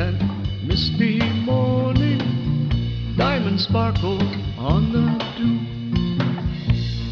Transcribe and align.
content, 0.00 0.66
misty 0.66 1.18
morning, 1.42 2.18
diamond 3.16 3.60
sparkle 3.60 4.18
on 4.58 4.92
the 4.92 5.04
dew. 5.36 5.60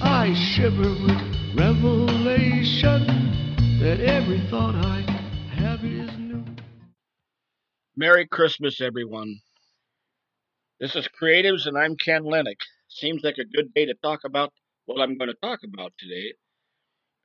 I 0.03 0.33
shiver 0.35 0.95
with 1.03 1.21
revelation 1.55 3.05
that 3.81 4.01
every 4.01 4.41
thought 4.49 4.75
I 4.75 5.01
have 5.55 5.85
is 5.85 6.11
new. 6.19 6.43
Merry 7.97 8.27
Christmas, 8.27 8.81
everyone. 8.81 9.41
This 10.81 10.97
is 10.97 11.09
Creatives, 11.21 11.67
and 11.67 11.77
I'm 11.77 11.97
Ken 11.97 12.23
Lehnig. 12.23 12.61
Seems 12.89 13.23
like 13.23 13.37
a 13.39 13.45
good 13.45 13.75
day 13.75 13.85
to 13.85 13.95
talk 14.03 14.21
about 14.25 14.53
what 14.87 15.03
I'm 15.03 15.19
going 15.19 15.29
to 15.29 15.37
talk 15.43 15.61
about 15.63 15.93
today 15.99 16.33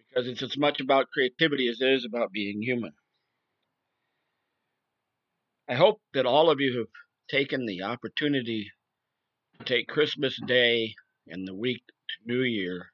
because 0.10 0.28
it's 0.28 0.44
as 0.44 0.58
much 0.58 0.82
about 0.82 1.08
creativity 1.14 1.70
as 1.70 1.80
it 1.80 1.90
is 1.90 2.06
about 2.06 2.32
being 2.34 2.62
human. 2.62 2.92
I 5.68 5.76
hope 5.76 6.02
that 6.14 6.26
all 6.26 6.50
of 6.50 6.60
you 6.60 6.78
have 6.80 6.88
taken 7.30 7.66
the 7.66 7.84
opportunity 7.84 8.70
to 9.58 9.66
take 9.66 9.88
Christmas 9.88 10.38
Day 10.46 10.94
and 11.28 11.48
the 11.48 11.56
week 11.56 11.84
to 11.88 12.34
New 12.34 12.42
Year, 12.42 12.92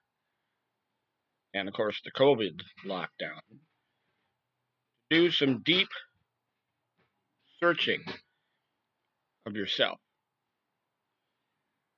and 1.53 1.67
of 1.67 1.73
course 1.73 1.99
the 2.03 2.11
COVID 2.11 2.61
lockdown, 2.85 3.41
do 5.09 5.31
some 5.31 5.63
deep 5.63 5.87
searching 7.59 8.03
of 9.47 9.55
yourself, 9.55 9.97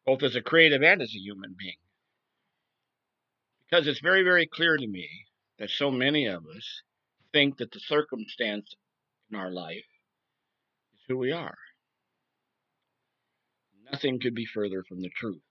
both 0.05 0.23
as 0.23 0.38
a 0.38 0.41
creative 0.41 0.81
and 0.81 1.01
as 1.01 1.13
a 1.13 1.20
human 1.20 1.53
being. 1.59 1.76
Because 3.70 3.88
it's 3.88 3.99
very, 3.99 4.23
very 4.23 4.48
clear 4.48 4.77
to 4.77 4.88
me 4.88 5.09
that 5.59 5.70
so 5.70 5.91
many 5.91 6.27
of 6.27 6.43
us 6.55 6.81
think 7.34 7.57
that 7.57 7.71
the 7.71 7.79
circumstance 7.81 8.74
in 9.29 9.37
our 9.37 9.51
life 9.51 9.85
who 11.07 11.18
we 11.18 11.32
are. 11.32 11.57
Nothing 13.91 14.20
could 14.20 14.35
be 14.35 14.46
further 14.46 14.84
from 14.88 15.02
the 15.02 15.10
truth. 15.10 15.41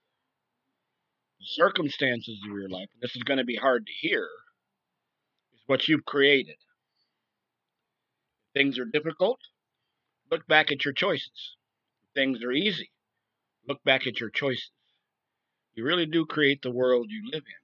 The 1.39 1.45
circumstances 1.45 2.39
of 2.43 2.51
your 2.57 2.69
life, 2.69 2.89
and 2.93 3.01
this 3.01 3.15
is 3.15 3.23
going 3.23 3.37
to 3.37 3.43
be 3.43 3.55
hard 3.55 3.85
to 3.85 4.07
hear, 4.07 4.27
is 5.53 5.61
what 5.67 5.87
you've 5.87 6.05
created. 6.05 6.57
Things 8.53 8.79
are 8.79 8.85
difficult, 8.85 9.39
look 10.29 10.47
back 10.47 10.71
at 10.71 10.83
your 10.85 10.93
choices. 10.93 11.55
Things 12.13 12.43
are 12.43 12.51
easy, 12.51 12.91
look 13.67 13.83
back 13.83 14.07
at 14.07 14.19
your 14.19 14.29
choices. 14.29 14.71
You 15.73 15.85
really 15.85 16.05
do 16.05 16.25
create 16.25 16.61
the 16.61 16.71
world 16.71 17.07
you 17.09 17.29
live 17.31 17.43
in. 17.45 17.61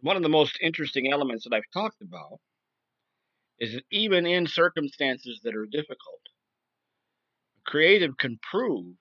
One 0.00 0.16
of 0.16 0.22
the 0.22 0.28
most 0.28 0.58
interesting 0.62 1.10
elements 1.10 1.44
that 1.44 1.56
I've 1.56 1.70
talked 1.72 2.00
about 2.00 2.40
is 3.60 3.74
that 3.74 3.84
even 3.90 4.26
in 4.26 4.46
circumstances 4.46 5.40
that 5.42 5.54
are 5.54 5.66
difficult, 5.66 6.20
a 7.58 7.70
creative 7.70 8.16
can 8.16 8.38
prove, 8.50 8.94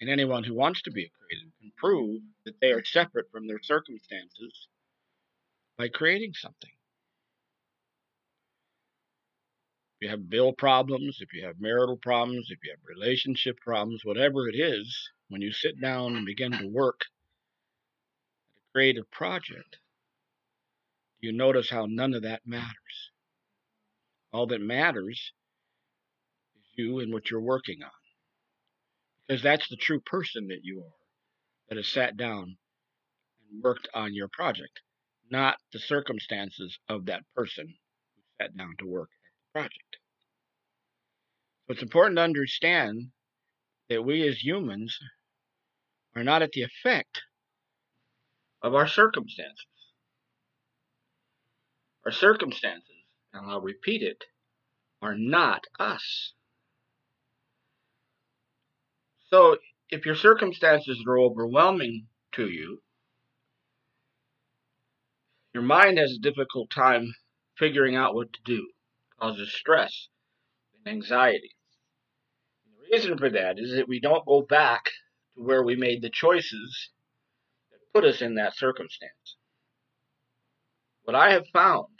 and 0.00 0.08
anyone 0.08 0.44
who 0.44 0.54
wants 0.54 0.82
to 0.82 0.90
be 0.90 1.04
a 1.04 1.10
creative 1.10 1.52
can 1.60 1.72
prove 1.76 2.22
that 2.44 2.58
they 2.60 2.72
are 2.72 2.84
separate 2.84 3.30
from 3.30 3.46
their 3.46 3.62
circumstances 3.62 4.68
by 5.76 5.88
creating 5.88 6.32
something. 6.34 6.70
If 10.00 10.06
you 10.06 10.08
have 10.10 10.28
bill 10.28 10.52
problems, 10.52 11.18
if 11.20 11.32
you 11.32 11.44
have 11.46 11.60
marital 11.60 11.96
problems, 11.96 12.48
if 12.50 12.58
you 12.64 12.70
have 12.70 12.80
relationship 12.84 13.58
problems, 13.60 14.04
whatever 14.04 14.48
it 14.48 14.56
is, 14.56 15.10
when 15.28 15.40
you 15.40 15.52
sit 15.52 15.80
down 15.80 16.16
and 16.16 16.26
begin 16.26 16.52
to 16.52 16.68
work 16.68 17.00
a 18.56 18.60
creative 18.72 19.10
project, 19.10 19.78
you 21.24 21.32
notice 21.32 21.70
how 21.70 21.86
none 21.88 22.12
of 22.14 22.22
that 22.22 22.42
matters. 22.44 23.10
All 24.32 24.46
that 24.48 24.60
matters 24.60 25.32
is 26.56 26.64
you 26.76 27.00
and 27.00 27.12
what 27.12 27.30
you're 27.30 27.40
working 27.40 27.82
on. 27.82 27.90
Because 29.26 29.42
that's 29.42 29.68
the 29.68 29.76
true 29.76 30.00
person 30.00 30.48
that 30.48 30.60
you 30.62 30.80
are, 30.80 30.98
that 31.68 31.76
has 31.76 31.88
sat 31.88 32.16
down 32.16 32.56
and 33.50 33.62
worked 33.62 33.88
on 33.94 34.14
your 34.14 34.28
project, 34.28 34.80
not 35.30 35.56
the 35.72 35.78
circumstances 35.78 36.78
of 36.88 37.06
that 37.06 37.22
person 37.34 37.66
who 37.66 38.22
sat 38.44 38.56
down 38.56 38.74
to 38.78 38.86
work 38.86 39.08
at 39.08 39.32
the 39.32 39.60
project. 39.60 39.96
So 41.66 41.72
it's 41.72 41.82
important 41.82 42.18
to 42.18 42.22
understand 42.22 43.08
that 43.88 44.04
we 44.04 44.28
as 44.28 44.44
humans 44.44 44.98
are 46.14 46.24
not 46.24 46.42
at 46.42 46.52
the 46.52 46.62
effect 46.62 47.22
of 48.62 48.74
our 48.74 48.88
circumstances. 48.88 49.66
Our 52.04 52.12
circumstances, 52.12 52.88
and 53.32 53.50
I'll 53.50 53.60
repeat 53.60 54.02
it, 54.02 54.24
are 55.00 55.16
not 55.16 55.64
us. 55.78 56.34
So 59.30 59.56
if 59.90 60.04
your 60.04 60.14
circumstances 60.14 61.02
are 61.06 61.18
overwhelming 61.18 62.06
to 62.32 62.48
you, 62.48 62.82
your 65.54 65.62
mind 65.62 65.98
has 65.98 66.12
a 66.12 66.22
difficult 66.22 66.70
time 66.70 67.14
figuring 67.56 67.96
out 67.96 68.14
what 68.14 68.32
to 68.32 68.40
do. 68.44 68.56
It 68.58 69.20
causes 69.20 69.54
stress 69.54 70.08
and 70.84 70.94
anxiety. 70.94 71.54
And 72.66 72.74
the 72.76 72.96
reason 72.96 73.18
for 73.18 73.30
that 73.30 73.58
is 73.58 73.74
that 73.76 73.88
we 73.88 74.00
don't 74.00 74.26
go 74.26 74.42
back 74.42 74.84
to 75.36 75.42
where 75.42 75.62
we 75.62 75.76
made 75.76 76.02
the 76.02 76.10
choices 76.10 76.90
that 77.70 77.78
put 77.94 78.04
us 78.04 78.20
in 78.20 78.34
that 78.34 78.56
circumstance. 78.56 79.36
What 81.04 81.14
I 81.14 81.32
have 81.32 81.46
found 81.52 81.92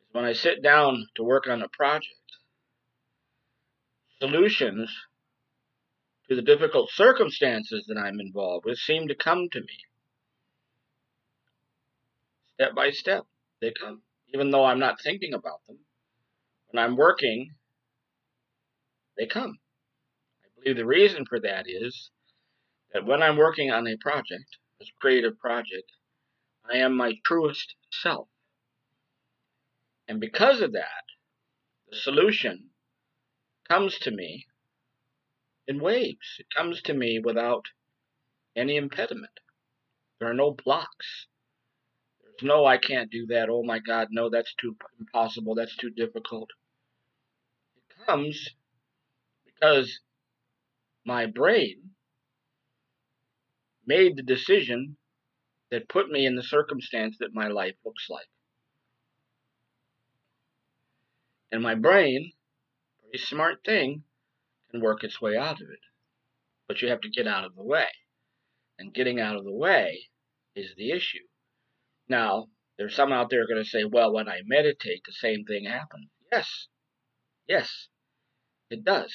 is 0.00 0.06
when 0.12 0.24
I 0.24 0.32
sit 0.32 0.62
down 0.62 1.08
to 1.16 1.24
work 1.24 1.48
on 1.48 1.62
a 1.62 1.68
project, 1.68 2.14
solutions 4.20 4.90
to 6.28 6.36
the 6.36 6.42
difficult 6.42 6.90
circumstances 6.90 7.84
that 7.88 7.98
I'm 7.98 8.20
involved 8.20 8.66
with 8.66 8.78
seem 8.78 9.08
to 9.08 9.14
come 9.14 9.48
to 9.50 9.60
me. 9.60 9.78
Step 12.54 12.74
by 12.74 12.90
step, 12.90 13.24
they 13.60 13.72
come, 13.72 14.02
even 14.32 14.50
though 14.50 14.64
I'm 14.64 14.78
not 14.78 15.00
thinking 15.02 15.34
about 15.34 15.66
them. 15.66 15.78
When 16.70 16.82
I'm 16.82 16.96
working, 16.96 17.50
they 19.18 19.26
come. 19.26 19.58
I 20.44 20.48
believe 20.60 20.76
the 20.76 20.86
reason 20.86 21.26
for 21.28 21.40
that 21.40 21.66
is 21.68 22.10
that 22.92 23.04
when 23.04 23.22
I'm 23.22 23.36
working 23.36 23.70
on 23.70 23.86
a 23.86 23.96
project, 23.96 24.56
a 24.80 24.84
creative 25.00 25.38
project, 25.38 25.90
I 26.72 26.78
am 26.78 26.96
my 26.96 27.14
truest 27.24 27.74
self. 27.90 28.28
And 30.08 30.20
because 30.20 30.60
of 30.60 30.72
that, 30.72 31.04
the 31.90 31.96
solution 31.96 32.70
comes 33.68 33.98
to 34.00 34.10
me 34.10 34.46
in 35.66 35.80
waves. 35.80 36.36
It 36.38 36.46
comes 36.56 36.82
to 36.82 36.94
me 36.94 37.18
without 37.18 37.66
any 38.54 38.76
impediment. 38.76 39.40
There 40.18 40.30
are 40.30 40.34
no 40.34 40.52
blocks. 40.52 41.26
There's 42.22 42.48
no, 42.48 42.64
I 42.64 42.78
can't 42.78 43.10
do 43.10 43.26
that. 43.26 43.48
Oh 43.50 43.62
my 43.62 43.78
God, 43.78 44.08
no, 44.10 44.30
that's 44.30 44.54
too 44.54 44.76
impossible. 44.98 45.54
That's 45.54 45.76
too 45.76 45.90
difficult. 45.90 46.50
It 47.76 48.06
comes 48.06 48.50
because 49.44 50.00
my 51.04 51.26
brain 51.26 51.90
made 53.86 54.16
the 54.16 54.22
decision 54.22 54.96
that 55.76 55.90
put 55.90 56.08
me 56.08 56.24
in 56.24 56.36
the 56.36 56.42
circumstance 56.42 57.18
that 57.20 57.34
my 57.34 57.48
life 57.48 57.74
looks 57.84 58.08
like. 58.08 58.30
And 61.52 61.62
my 61.62 61.74
brain, 61.74 62.32
pretty 63.02 63.22
smart 63.22 63.58
thing, 63.62 64.02
can 64.70 64.80
work 64.80 65.04
its 65.04 65.20
way 65.20 65.36
out 65.36 65.60
of 65.60 65.68
it. 65.68 65.80
But 66.66 66.80
you 66.80 66.88
have 66.88 67.02
to 67.02 67.10
get 67.10 67.26
out 67.26 67.44
of 67.44 67.54
the 67.54 67.62
way. 67.62 67.88
And 68.78 68.94
getting 68.94 69.20
out 69.20 69.36
of 69.36 69.44
the 69.44 69.52
way 69.52 70.08
is 70.54 70.72
the 70.78 70.92
issue. 70.92 71.26
Now, 72.08 72.46
there's 72.78 72.96
some 72.96 73.12
out 73.12 73.28
there 73.28 73.46
going 73.46 73.62
to 73.62 73.68
say, 73.68 73.84
well, 73.84 74.14
when 74.14 74.30
I 74.30 74.40
meditate, 74.46 75.02
the 75.04 75.12
same 75.12 75.44
thing 75.44 75.66
happens. 75.66 76.08
Yes. 76.32 76.68
Yes, 77.46 77.88
it 78.70 78.82
does. 78.82 79.12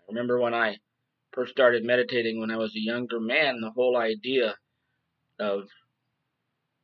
I 0.00 0.04
remember 0.08 0.40
when 0.40 0.54
I 0.54 0.78
first 1.32 1.52
started 1.52 1.84
meditating 1.84 2.40
when 2.40 2.50
I 2.50 2.56
was 2.56 2.74
a 2.74 2.80
younger 2.80 3.20
man, 3.20 3.60
the 3.60 3.72
whole 3.72 3.98
idea 3.98 4.56
of 5.38 5.68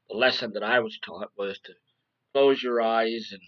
the 0.09 0.17
lesson 0.17 0.53
that 0.55 0.63
I 0.63 0.81
was 0.81 0.99
taught 0.99 1.31
was 1.37 1.59
to 1.65 1.73
close 2.33 2.63
your 2.63 2.81
eyes 2.81 3.31
and 3.33 3.41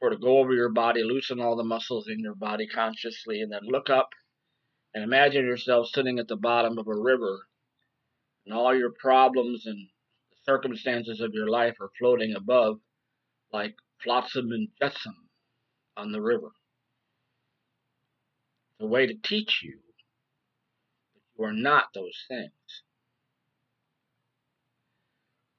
sort 0.00 0.12
of 0.12 0.20
go 0.20 0.38
over 0.38 0.52
your 0.52 0.70
body, 0.70 1.02
loosen 1.02 1.40
all 1.40 1.56
the 1.56 1.64
muscles 1.64 2.08
in 2.08 2.20
your 2.20 2.34
body 2.34 2.66
consciously, 2.66 3.40
and 3.40 3.52
then 3.52 3.62
look 3.64 3.88
up 3.88 4.10
and 4.92 5.02
imagine 5.02 5.46
yourself 5.46 5.88
sitting 5.88 6.18
at 6.18 6.28
the 6.28 6.36
bottom 6.36 6.78
of 6.78 6.86
a 6.86 6.94
river 6.94 7.46
and 8.44 8.54
all 8.54 8.74
your 8.74 8.92
problems 8.98 9.66
and 9.66 9.88
the 10.30 10.36
circumstances 10.44 11.20
of 11.20 11.32
your 11.32 11.48
life 11.48 11.76
are 11.80 11.90
floating 11.98 12.34
above 12.34 12.78
like 13.52 13.74
flotsam 14.02 14.52
and 14.52 14.68
jetsam 14.80 15.28
on 15.96 16.12
the 16.12 16.20
river 16.20 16.50
the 18.78 18.86
way 18.86 19.06
to 19.06 19.14
teach 19.14 19.62
you 19.62 19.78
that 21.14 21.22
you 21.38 21.44
are 21.44 21.52
not 21.52 21.86
those 21.94 22.24
things. 22.28 22.83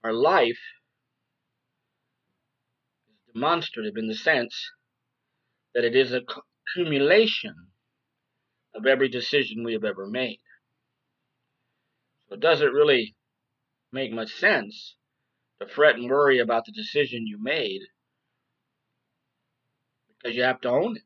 Our 0.05 0.13
life 0.13 0.61
is 3.09 3.33
demonstrative 3.33 3.97
in 3.97 4.07
the 4.07 4.13
sense 4.13 4.69
that 5.73 5.83
it 5.83 5.95
is 5.95 6.13
a 6.13 6.21
accumulation 6.67 7.55
of 8.75 8.85
every 8.85 9.09
decision 9.09 9.63
we 9.63 9.73
have 9.73 9.83
ever 9.83 10.05
made. 10.05 10.41
So 12.29 12.35
it 12.35 12.39
doesn't 12.39 12.71
really 12.71 13.15
make 13.91 14.11
much 14.11 14.31
sense 14.35 14.95
to 15.59 15.67
fret 15.67 15.95
and 15.95 16.07
worry 16.07 16.37
about 16.37 16.65
the 16.65 16.71
decision 16.71 17.25
you 17.25 17.41
made 17.41 17.81
because 20.07 20.37
you 20.37 20.43
have 20.43 20.61
to 20.61 20.69
own 20.69 20.97
it. 20.97 21.03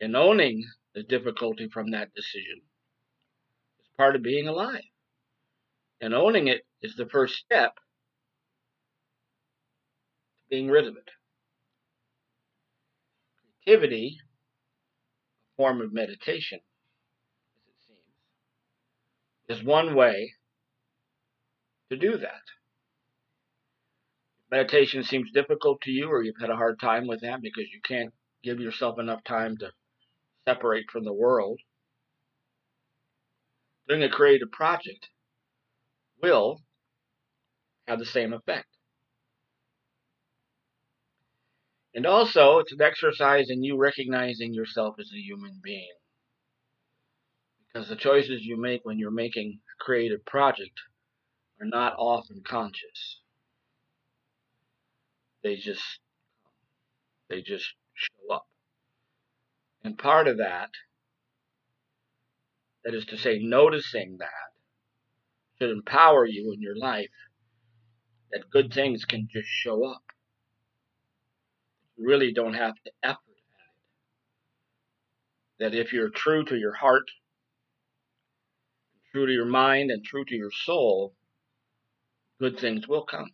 And 0.00 0.16
owning 0.16 0.64
the 0.94 1.02
difficulty 1.02 1.68
from 1.68 1.90
that 1.90 2.14
decision 2.14 2.62
is 3.78 3.88
part 3.98 4.16
of 4.16 4.22
being 4.22 4.48
alive. 4.48 4.84
And 6.00 6.14
owning 6.14 6.46
it 6.46 6.64
is 6.80 6.94
the 6.94 7.06
first 7.06 7.36
step 7.36 7.74
to 7.74 7.80
being 10.48 10.68
rid 10.68 10.86
of 10.86 10.96
it. 10.96 11.10
Creativity, 13.64 14.18
a 14.20 15.56
form 15.56 15.80
of 15.80 15.92
meditation, 15.92 16.60
as 17.56 17.68
it 17.68 17.74
seems, 17.86 19.60
is 19.60 19.66
one 19.66 19.94
way 19.94 20.34
to 21.90 21.96
do 21.96 22.16
that. 22.18 22.42
Meditation 24.50 25.02
seems 25.02 25.30
difficult 25.32 25.80
to 25.82 25.90
you 25.90 26.08
or 26.08 26.22
you've 26.22 26.40
had 26.40 26.50
a 26.50 26.56
hard 26.56 26.80
time 26.80 27.06
with 27.06 27.20
that 27.20 27.42
because 27.42 27.66
you 27.72 27.80
can't 27.82 28.14
give 28.42 28.60
yourself 28.60 28.98
enough 28.98 29.22
time 29.24 29.56
to 29.58 29.70
separate 30.46 30.90
from 30.90 31.04
the 31.04 31.12
world, 31.12 31.60
doing 33.88 34.02
a 34.02 34.08
creative 34.08 34.50
project 34.50 35.08
will 36.22 36.62
have 37.86 37.98
the 37.98 38.06
same 38.06 38.32
effect. 38.32 38.66
And 41.94 42.06
also, 42.06 42.58
it's 42.58 42.72
an 42.72 42.82
exercise 42.82 43.50
in 43.50 43.64
you 43.64 43.76
recognizing 43.76 44.54
yourself 44.54 44.96
as 45.00 45.10
a 45.12 45.18
human 45.18 45.60
being. 45.62 45.94
Because 47.72 47.88
the 47.88 47.96
choices 47.96 48.42
you 48.42 48.60
make 48.60 48.84
when 48.84 48.98
you're 48.98 49.10
making 49.10 49.60
a 49.80 49.84
creative 49.84 50.24
project 50.24 50.78
are 51.60 51.66
not 51.66 51.94
often 51.98 52.42
conscious. 52.46 53.20
They 55.42 55.56
just 55.56 55.82
they 57.28 57.42
just 57.42 57.66
show 57.94 58.34
up. 58.34 58.46
And 59.82 59.98
part 59.98 60.28
of 60.28 60.38
that, 60.38 60.70
that 62.84 62.94
is 62.94 63.04
to 63.06 63.18
say, 63.18 63.38
noticing 63.38 64.16
that, 64.18 64.28
should 65.60 65.70
empower 65.70 66.24
you 66.26 66.52
in 66.52 66.62
your 66.62 66.76
life 66.76 67.10
that 68.30 68.50
good 68.50 68.72
things 68.72 69.04
can 69.04 69.28
just 69.30 69.48
show 69.48 69.84
up. 69.84 70.02
You 71.96 72.06
really 72.06 72.32
don't 72.32 72.54
have 72.54 72.74
to 72.84 72.92
effort 73.02 73.18
at 75.58 75.66
it. 75.70 75.72
That 75.72 75.78
if 75.78 75.92
you're 75.92 76.10
true 76.10 76.44
to 76.44 76.56
your 76.56 76.74
heart, 76.74 77.10
true 79.12 79.26
to 79.26 79.32
your 79.32 79.46
mind, 79.46 79.90
and 79.90 80.04
true 80.04 80.24
to 80.24 80.34
your 80.34 80.52
soul, 80.52 81.14
good 82.38 82.58
things 82.58 82.86
will 82.86 83.04
come. 83.04 83.30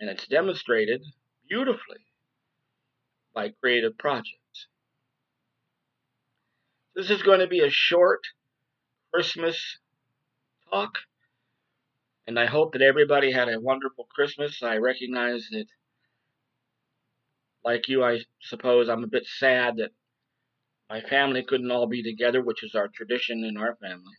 And 0.00 0.10
it's 0.10 0.26
demonstrated 0.26 1.02
beautifully 1.48 2.06
by 3.34 3.50
creative 3.60 3.96
projects. 3.96 4.66
This 6.94 7.10
is 7.10 7.22
going 7.22 7.40
to 7.40 7.46
be 7.46 7.60
a 7.60 7.70
short 7.70 8.20
Christmas 9.14 9.78
and 12.26 12.38
I 12.38 12.46
hope 12.46 12.72
that 12.72 12.82
everybody 12.82 13.32
had 13.32 13.48
a 13.48 13.60
wonderful 13.60 14.06
Christmas. 14.14 14.62
I 14.62 14.76
recognize 14.76 15.48
that, 15.50 15.66
like 17.64 17.88
you, 17.88 18.04
I 18.04 18.20
suppose 18.40 18.88
I'm 18.88 19.04
a 19.04 19.08
bit 19.08 19.26
sad 19.26 19.76
that 19.76 19.90
my 20.88 21.00
family 21.00 21.44
couldn't 21.44 21.70
all 21.70 21.86
be 21.86 22.02
together, 22.02 22.42
which 22.42 22.62
is 22.64 22.74
our 22.74 22.88
tradition 22.88 23.44
in 23.44 23.56
our 23.56 23.76
family. 23.76 24.16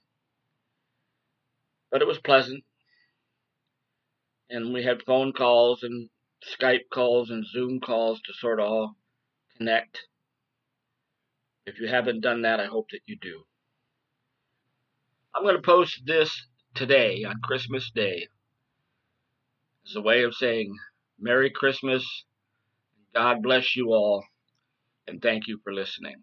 But 1.92 2.02
it 2.02 2.08
was 2.08 2.20
pleasant 2.20 2.64
and 4.52 4.74
we 4.74 4.84
had 4.84 5.02
phone 5.04 5.32
calls 5.32 5.82
and 5.82 6.10
Skype 6.44 6.90
calls 6.92 7.30
and 7.30 7.46
Zoom 7.46 7.80
calls 7.80 8.20
to 8.22 8.34
sort 8.34 8.60
of 8.60 8.66
all 8.68 8.96
connect. 9.58 10.02
If 11.66 11.80
you 11.80 11.88
haven't 11.88 12.22
done 12.22 12.42
that, 12.42 12.60
I 12.60 12.66
hope 12.66 12.90
that 12.92 13.02
you 13.06 13.18
do. 13.20 13.44
I'm 15.42 15.48
going 15.48 15.56
to 15.56 15.62
post 15.64 16.04
this 16.06 16.30
today 16.76 17.24
on 17.24 17.42
Christmas 17.42 17.90
Day 17.96 18.28
as 19.88 19.96
a 19.96 20.02
way 20.02 20.22
of 20.22 20.36
saying 20.36 20.72
Merry 21.20 21.50
Christmas, 21.50 22.06
God 23.16 23.42
bless 23.42 23.76
you 23.76 23.88
all, 23.88 24.24
and 25.08 25.20
thank 25.20 25.48
you 25.48 25.60
for 25.64 25.74
listening. 25.74 26.18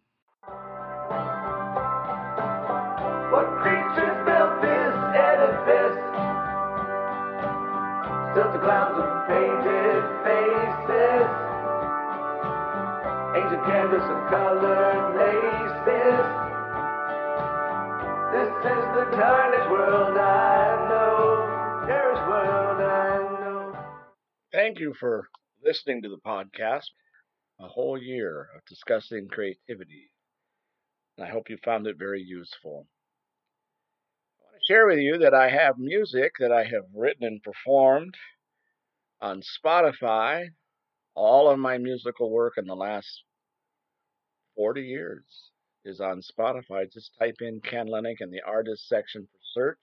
What 3.33 3.59
creatures 3.59 4.19
built 4.23 4.63
this 4.63 4.95
edifice? 5.19 5.99
Painted 9.27 10.05
faces. 10.23 11.27
Ancient 13.35 13.65
canvas 13.67 14.07
colored 14.31 15.17
laces. 15.19 16.58
World 19.13 20.19
I 20.19 20.87
know. 20.89 21.87
World 22.29 22.83
I 22.83 23.19
know. 23.41 23.79
Thank 24.53 24.79
you 24.79 24.95
for 25.01 25.29
listening 25.65 26.03
to 26.03 26.09
the 26.09 26.19
podcast. 26.27 26.85
A 27.61 27.67
whole 27.67 27.97
year 27.99 28.49
of 28.55 28.63
discussing 28.69 29.29
creativity. 29.29 30.11
And 31.17 31.27
I 31.27 31.31
hope 31.31 31.49
you 31.49 31.57
found 31.65 31.87
it 31.87 31.97
very 31.99 32.23
useful. 32.23 32.87
I 34.41 34.45
want 34.45 34.57
to 34.61 34.73
share 34.73 34.87
with 34.87 34.99
you 34.99 35.19
that 35.19 35.35
I 35.35 35.49
have 35.49 35.79
music 35.79 36.33
that 36.39 36.53
I 36.53 36.65
have 36.65 36.85
written 36.95 37.27
and 37.27 37.43
performed 37.43 38.15
on 39.21 39.43
Spotify. 39.43 40.49
All 41.15 41.49
of 41.51 41.59
my 41.59 41.79
musical 41.79 42.31
work 42.31 42.55
in 42.59 42.67
the 42.67 42.77
last 42.77 43.25
40 44.55 44.83
years 44.83 45.25
is 45.85 46.01
on 46.01 46.21
Spotify. 46.23 46.93
Just 46.93 47.13
type 47.19 47.37
in 47.41 47.61
Ken 47.61 47.87
Lehnig 47.87 48.21
in 48.21 48.31
the 48.31 48.43
artist 48.47 48.89
section 48.89 49.23
for 49.23 49.39
search. 49.55 49.79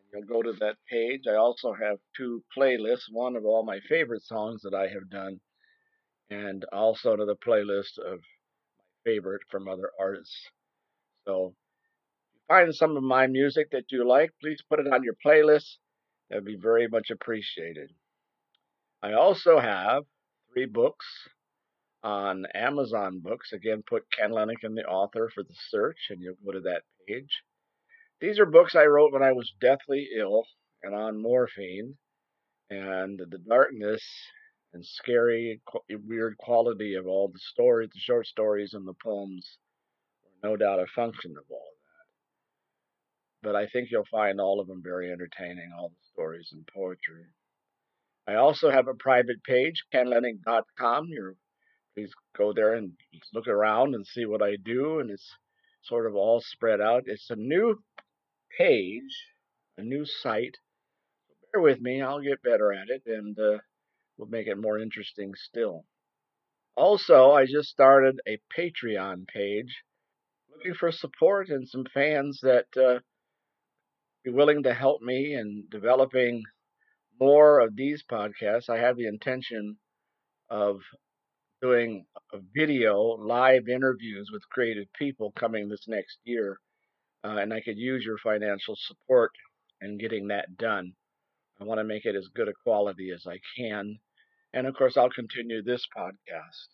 And 0.00 0.08
you'll 0.12 0.42
go 0.42 0.42
to 0.42 0.56
that 0.58 0.76
page. 0.90 1.22
I 1.28 1.36
also 1.36 1.72
have 1.72 1.98
two 2.16 2.42
playlists, 2.56 3.10
one 3.10 3.36
of 3.36 3.44
all 3.44 3.64
my 3.64 3.80
favorite 3.88 4.22
songs 4.22 4.62
that 4.62 4.74
I 4.74 4.88
have 4.88 5.10
done, 5.10 5.40
and 6.30 6.64
also 6.72 7.16
to 7.16 7.24
the 7.24 7.36
playlist 7.36 7.98
of 7.98 8.18
my 8.20 9.12
favorite 9.12 9.42
from 9.50 9.68
other 9.68 9.90
artists. 9.98 10.36
So 11.26 11.54
if 11.54 12.34
you 12.34 12.40
find 12.48 12.74
some 12.74 12.96
of 12.96 13.02
my 13.02 13.26
music 13.26 13.70
that 13.72 13.90
you 13.90 14.06
like, 14.06 14.30
please 14.40 14.62
put 14.68 14.80
it 14.80 14.92
on 14.92 15.02
your 15.02 15.16
playlist. 15.24 15.76
That'd 16.28 16.44
be 16.44 16.56
very 16.60 16.88
much 16.88 17.10
appreciated. 17.10 17.90
I 19.02 19.12
also 19.12 19.58
have 19.58 20.04
three 20.52 20.66
books 20.66 21.06
on 22.02 22.46
Amazon 22.54 23.20
Books. 23.20 23.52
Again, 23.52 23.82
put 23.88 24.04
Ken 24.10 24.30
Lehnig 24.30 24.62
in 24.62 24.74
the 24.74 24.84
author 24.84 25.30
for 25.34 25.42
the 25.42 25.54
search, 25.70 25.98
and 26.10 26.20
you'll 26.20 26.36
go 26.44 26.52
to 26.52 26.60
that 26.60 26.82
page. 27.06 27.42
These 28.20 28.38
are 28.38 28.46
books 28.46 28.74
I 28.74 28.86
wrote 28.86 29.12
when 29.12 29.22
I 29.22 29.32
was 29.32 29.52
deathly 29.60 30.08
ill 30.16 30.44
and 30.82 30.94
on 30.94 31.20
morphine, 31.20 31.96
and 32.70 33.18
the 33.18 33.38
darkness 33.38 34.02
and 34.72 34.84
scary, 34.84 35.60
weird 36.06 36.36
quality 36.38 36.94
of 36.94 37.06
all 37.06 37.28
the 37.28 37.38
stories, 37.38 37.90
the 37.92 38.00
short 38.00 38.26
stories, 38.26 38.74
and 38.74 38.86
the 38.86 38.94
poems 39.02 39.58
were 40.22 40.50
no 40.50 40.56
doubt 40.56 40.80
a 40.80 40.86
function 40.86 41.32
of 41.32 41.44
all 41.50 41.72
that. 43.42 43.48
But 43.48 43.56
I 43.56 43.66
think 43.66 43.88
you'll 43.90 44.04
find 44.10 44.40
all 44.40 44.60
of 44.60 44.66
them 44.66 44.82
very 44.82 45.10
entertaining, 45.10 45.70
all 45.76 45.88
the 45.88 46.06
stories 46.12 46.50
and 46.52 46.66
poetry. 46.74 47.24
I 48.26 48.34
also 48.34 48.70
have 48.70 48.88
a 48.88 48.94
private 48.94 49.42
page, 49.42 49.84
kenlehnig.com. 49.94 51.06
You're, 51.08 51.34
please 51.98 52.12
go 52.36 52.52
there 52.52 52.74
and 52.74 52.92
look 53.34 53.48
around 53.48 53.94
and 53.94 54.06
see 54.06 54.24
what 54.24 54.42
I 54.42 54.56
do, 54.64 55.00
and 55.00 55.10
it's 55.10 55.34
sort 55.82 56.06
of 56.06 56.14
all 56.14 56.40
spread 56.40 56.80
out. 56.80 57.04
It's 57.06 57.30
a 57.30 57.36
new 57.36 57.82
page, 58.56 59.26
a 59.76 59.82
new 59.82 60.04
site. 60.04 60.56
Bear 61.52 61.60
with 61.60 61.80
me, 61.80 62.00
I'll 62.00 62.20
get 62.20 62.42
better 62.42 62.72
at 62.72 62.88
it, 62.88 63.02
and 63.06 63.36
uh, 63.36 63.58
we'll 64.16 64.28
make 64.28 64.46
it 64.46 64.58
more 64.58 64.78
interesting 64.78 65.32
still. 65.34 65.84
Also, 66.76 67.32
I 67.32 67.46
just 67.46 67.68
started 67.68 68.20
a 68.28 68.38
Patreon 68.56 69.26
page 69.26 69.82
looking 70.54 70.74
for 70.74 70.92
support 70.92 71.48
and 71.48 71.68
some 71.68 71.84
fans 71.92 72.38
that 72.42 72.66
uh, 72.76 73.00
be 74.24 74.30
willing 74.30 74.62
to 74.62 74.74
help 74.74 75.02
me 75.02 75.34
in 75.34 75.64
developing 75.68 76.44
more 77.18 77.58
of 77.58 77.74
these 77.74 78.04
podcasts. 78.08 78.68
I 78.68 78.78
have 78.78 78.96
the 78.96 79.08
intention 79.08 79.78
of 80.48 80.80
doing 81.62 82.06
video 82.54 83.00
live 83.18 83.68
interviews 83.68 84.30
with 84.32 84.48
creative 84.50 84.86
people 84.98 85.32
coming 85.32 85.68
this 85.68 85.86
next 85.88 86.18
year, 86.24 86.58
uh, 87.24 87.36
and 87.38 87.52
I 87.52 87.60
could 87.60 87.78
use 87.78 88.04
your 88.04 88.18
financial 88.18 88.76
support 88.76 89.32
in 89.80 89.98
getting 89.98 90.28
that 90.28 90.56
done. 90.58 90.92
I 91.60 91.64
want 91.64 91.78
to 91.78 91.84
make 91.84 92.04
it 92.06 92.14
as 92.16 92.28
good 92.34 92.48
a 92.48 92.52
quality 92.64 93.10
as 93.10 93.26
I 93.26 93.40
can, 93.56 93.98
And 94.54 94.66
of 94.66 94.74
course, 94.74 94.96
I'll 94.96 95.10
continue 95.10 95.62
this 95.62 95.86
podcast. 95.96 96.68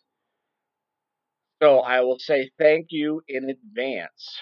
So 1.61 1.79
I 1.79 2.01
will 2.01 2.19
say 2.19 2.51
thank 2.59 2.87
you 2.91 3.21
in 3.27 3.49
advance 3.49 4.41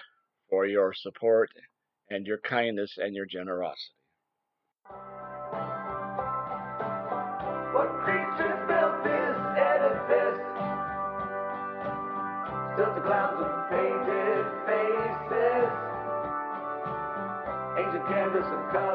for 0.50 0.66
your 0.66 0.94
support 0.94 1.50
and 2.10 2.28
your 2.28 2.40
kindness 2.40 2.98
and 2.98 3.16
your 3.16 3.26
generosity. 3.26 3.94
What 7.74 8.06
Clouds 13.04 13.42
of 13.42 13.70
painted 13.70 14.46
faces. 14.66 15.70
Ancient 17.78 18.08
canvas 18.08 18.48
and 18.48 18.72
colored 18.72 18.93